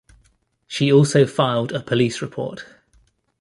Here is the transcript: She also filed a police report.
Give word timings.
She 0.65 0.91
also 0.91 1.27
filed 1.27 1.71
a 1.73 1.79
police 1.79 2.23
report. 2.23 2.65